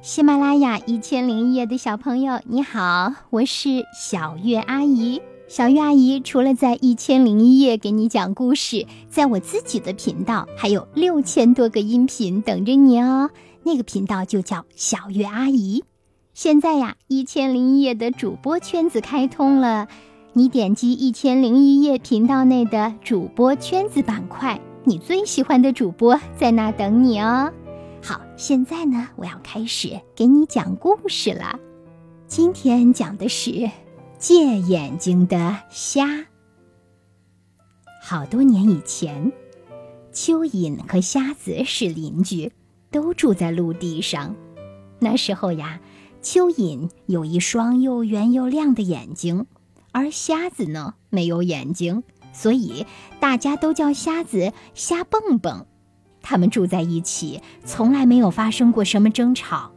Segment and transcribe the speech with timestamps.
[0.00, 5.20] 喜马拉雅一千零一夜的小朋友，你好，我是小月阿姨。
[5.48, 13.28] 小月阿姨除了在一千零一夜给你讲故事，在我自己的频道还有六千多个音频等着你哦。
[13.64, 15.82] 那个频道就叫小月阿姨。
[16.32, 19.88] 现在呀，一千零一夜的主播圈子开通了，
[20.32, 27.52] 你点击一千零一夜频道内的主播圈子板块，你最喜欢的主播在那等你哦。
[28.02, 31.58] 好，现在呢，我要开始给你讲故事了。
[32.26, 33.70] 今天讲的是
[34.18, 36.26] 借眼睛的虾。
[38.02, 39.32] 好多年以前，
[40.12, 42.52] 蚯蚓和瞎子是邻居，
[42.90, 44.34] 都住在陆地上。
[45.00, 45.80] 那时候呀，
[46.22, 49.46] 蚯蚓有一双又圆又亮的眼睛，
[49.92, 52.86] 而瞎子呢没有眼睛，所以
[53.20, 55.66] 大家都叫瞎子瞎蹦蹦。
[56.28, 59.72] 他们住在一起，从来没有发生过什么争吵。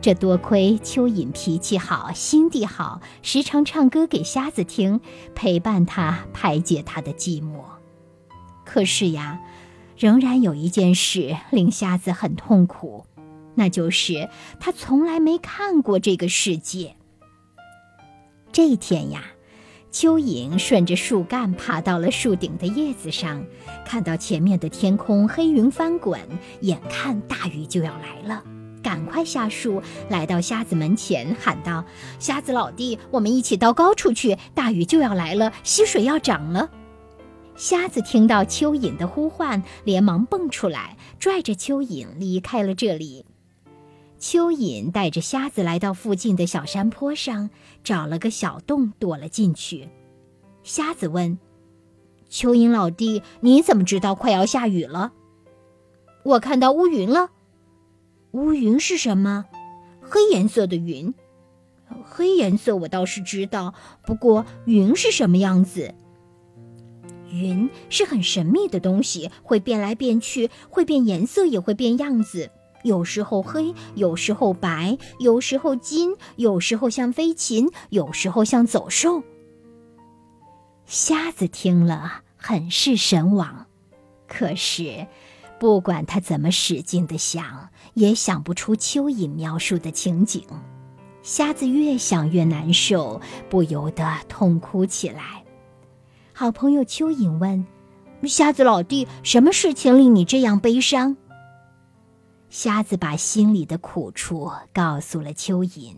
[0.00, 5.00] 这多亏蚯蚓脾气好，心地好，时常唱歌给瞎子听，
[5.36, 7.62] 陪伴他排解他的寂寞。
[8.64, 9.38] 可是呀，
[9.96, 13.06] 仍然有一件事令瞎子很痛苦，
[13.54, 14.28] 那就是
[14.58, 16.96] 他从来没看过这个世界。
[18.50, 19.22] 这一天呀。
[19.96, 23.42] 蚯蚓顺着树干爬到了树顶的叶子上，
[23.82, 26.20] 看到前面的天空黑云翻滚，
[26.60, 28.44] 眼看大雨就要来了，
[28.82, 31.82] 赶快下树，来到瞎子门前，喊道
[32.20, 36.68] ：“瞎子老弟，我们一起到高处去，大雨就要来了，溪水要涨了。”
[37.56, 43.24] 瞎子听到蚯蚓的呼唤，连忙蹦出来，拽着蚯蚓离开了这里。
[44.18, 47.50] 蚯蚓带着瞎子来到附近的小山坡上，
[47.84, 49.88] 找了个小洞躲了进去。
[50.62, 51.38] 瞎子问
[52.30, 55.12] ：“蚯蚓老弟，你怎么知道快要下雨了
[56.24, 57.30] ？”“我看到乌云了。
[58.32, 59.44] ”“乌云是什么
[60.00, 61.14] ？”“黑颜色的云。
[62.02, 65.94] ”“黑颜色我倒是知道，不过云是什么样子
[67.30, 72.50] ？”“云是很神秘的东西，会变来变去，会变颜色，也会变样子。”
[72.82, 79.22] 有时候黑，有时候白，有时候金，有时候像飞禽，有时候像走兽。
[80.86, 83.66] 瞎子听了很是神往，
[84.28, 85.06] 可是
[85.58, 90.42] 不管他怎么使劲的想，也想不出蚯蚓描述的情景。
[91.22, 93.20] 瞎子越想越难受，
[93.50, 95.42] 不由得痛哭起来。
[96.32, 97.66] 好朋友蚯蚓问
[98.28, 101.16] ：“瞎子老弟，什么事情令你这样悲伤？”
[102.48, 105.96] 瞎子把心里的苦处告诉了蚯蚓，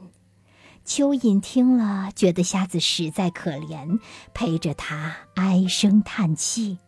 [0.84, 4.00] 蚯蚓听了，觉得瞎子实在可怜，
[4.34, 6.78] 陪着他唉声叹气。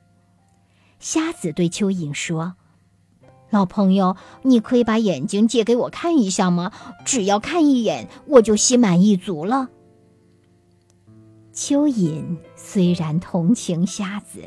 [0.98, 2.54] 瞎子对蚯蚓说
[3.50, 6.72] ：“老朋友，你可以把眼睛借给我看一下吗？
[7.04, 9.68] 只要看一眼，我就心满意足了。”
[11.54, 14.42] 蚯蚓虽然同情瞎子，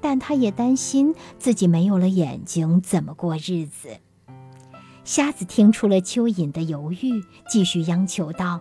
[0.00, 3.98] 但他也担心自己没有了眼睛怎么过日子。
[5.06, 8.60] 瞎子听出了蚯蚓的犹豫，继续央求道：“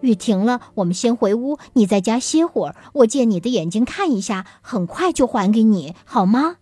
[0.00, 6.58] 雨停了，我们先回屋，你在家歇会儿，我借你的眼睛看一下，很快就还给你，好吗？”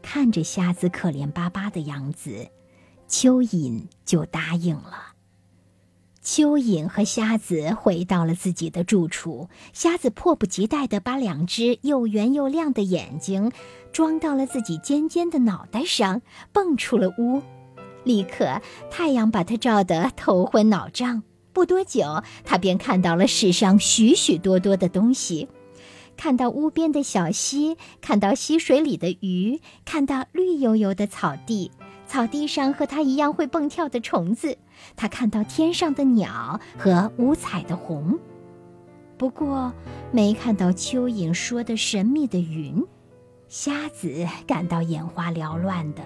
[0.00, 2.48] 看着瞎子可怜巴巴的样子，
[3.08, 5.17] 蚯蚓就答应了。
[6.28, 13.50] 蚯蚓和瞎子回到了自己的住处，瞎子迫不及待地把两只又圆又亮的眼睛
[13.92, 16.20] 装到了自己尖尖的脑袋上，
[16.52, 17.40] 蹦出了屋。
[18.04, 21.22] 立刻，太阳把他照得头昏脑胀。
[21.54, 25.48] 不多久，他便看到了世上许许多多的东西：
[26.18, 31.70] 看到屋边的小溪，看到溪水里的鱼，看到绿油油的草地。
[32.08, 34.56] 草地上和它一样会蹦跳的虫子，
[34.96, 38.18] 他看到天上的鸟和五彩的虹，
[39.18, 39.72] 不过
[40.10, 42.84] 没看到蚯蚓说的神秘的云。
[43.46, 46.02] 瞎子感到眼花缭乱的，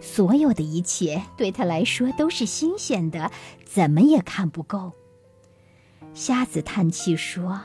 [0.00, 3.30] 所有的一切对他来说都是新鲜的，
[3.64, 4.92] 怎么也看不够。
[6.14, 7.60] 瞎子叹气说：“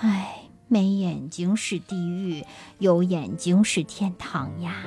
[0.00, 2.44] 唉，没眼睛是地狱，
[2.78, 4.84] 有眼睛是天堂呀。”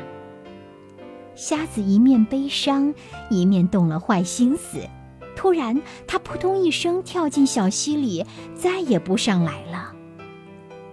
[1.42, 2.94] 瞎子一面悲伤，
[3.32, 4.78] 一面动了坏心思。
[5.36, 8.24] 突然，他扑通一声跳进小溪里，
[8.54, 9.92] 再也不上来了。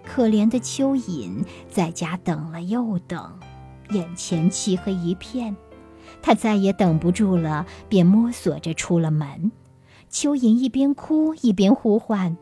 [0.06, 3.38] 可怜的蚯蚓在家等了又等，
[3.90, 5.54] 眼前漆黑一片，
[6.22, 9.52] 他再也等不住了，便摸索着出了门。
[10.10, 12.38] 蚯蚓一边哭一边呼唤：“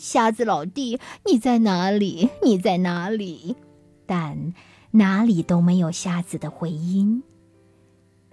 [0.00, 2.30] 瞎子老弟，你在哪里？
[2.42, 3.56] 你在哪里？”
[4.08, 4.54] 但
[4.92, 7.22] 哪里都没有瞎子的回音。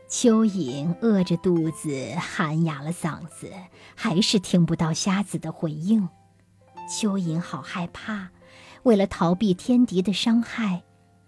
[0.09, 3.51] 蚯蚓饿着肚子，喊哑了嗓子，
[3.95, 6.09] 还是听不到瞎子的回应。
[6.89, 8.29] 蚯蚓好害怕，
[8.81, 10.81] 为了逃避天敌的伤害，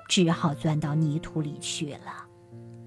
[0.09, 2.25] 只好钻到泥土里去了。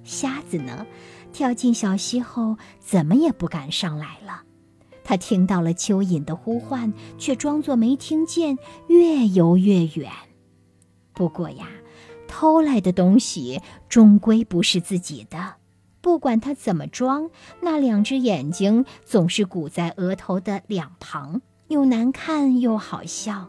[0.02, 0.84] 瞎子呢，
[1.32, 4.42] 跳进小溪后，怎么也不敢上来了。
[5.04, 8.58] 他听到了蚯蚓的呼唤，却装作没听见，
[8.88, 10.10] 越游越远。
[11.12, 11.68] 不过呀，
[12.26, 15.54] 偷来的东西终归不是自己的。
[16.04, 17.30] 不管他怎么装，
[17.62, 23.48] 那两只眼睛总是鼓在额头的两旁，又难看又好笑。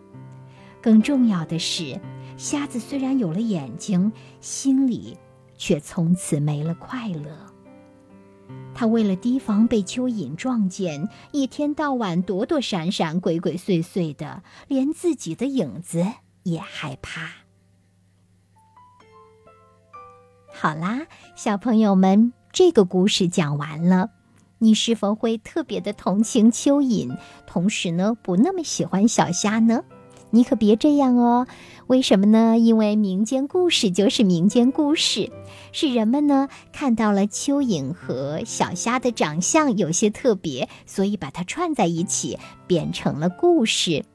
[0.81, 1.99] 更重要的是，
[2.37, 5.17] 瞎子虽然有了眼睛，心里
[5.57, 7.35] 却从此没了快乐。
[8.73, 16.05] 他为了提防被蚯蚓撞见，一天到晚躲躲闪闪、鬼鬼祟祟的，连自己的影子
[16.43, 17.31] 也害怕。
[20.53, 21.05] 好啦，
[21.35, 22.31] 小朋友们。
[22.55, 24.11] 这个故事讲完了，
[24.59, 29.83] 你是否会特别的同情蚯蚓，同时呢不那么喜欢小虾呢？
[30.29, 31.47] 你可别这样哦。
[31.87, 32.57] 为什么呢？
[32.57, 35.29] 因为民间故事就是民间故事，
[35.73, 44.05] 是人们呢看到了蚯蚓和小虾的长相有些特别，所以把它串在一起变成了故事。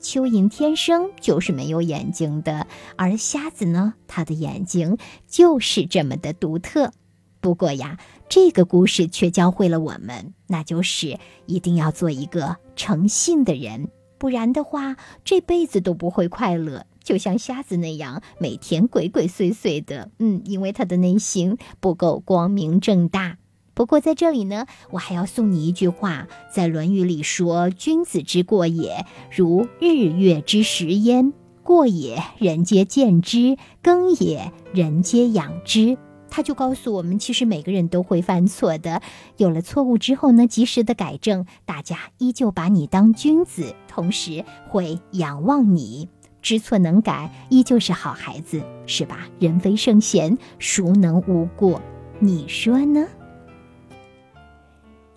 [0.00, 4.96] 蚯蚓天生就是没有眼睛的，而瞎子呢，它的眼睛
[5.26, 6.92] 就是这么的独特。
[7.40, 7.98] 不过呀，
[8.28, 13.88] 这个故事却教会了我们，那就是一定要做一个诚信的人，
[14.18, 16.86] 不然的话，这辈子都不会快乐。
[17.02, 23.38] 就像瞎子那样，每天鬼鬼祟祟的，嗯，因为他的内心不够光明正大。
[23.72, 31.32] 不过在这里呢，我还要送你一句话，在《论语》里说：“君子之过也，如日月之食焉。
[31.62, 35.96] 过也，人皆见之；耕也，人皆养之。”
[36.30, 39.00] 他就告诉我们，其实每个人都会犯错的。
[39.36, 46.08] 有了错误之后呢，及时的改正，大家依旧把你当君子，同时会仰望你。
[46.40, 49.26] 知错能改，依旧是好孩子，是吧？
[49.40, 51.82] 人非圣贤，孰能无过？
[52.20, 53.06] 你说呢？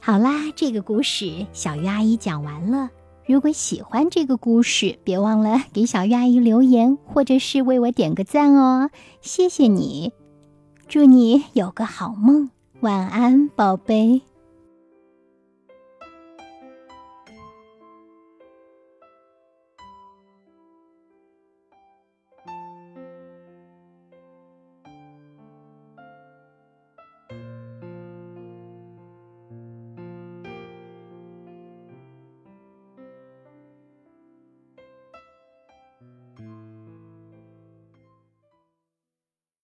[0.01, 2.89] 好啦，这个故事小鱼阿姨讲完了。
[3.27, 8.89] 如果喜欢这个故事，别忘了给小鱼阿姨留言，或者是为我点个赞哦。
[9.21, 10.11] 谢谢你。
[10.91, 12.49] 祝你有个好梦，
[12.81, 14.23] 晚安，宝贝。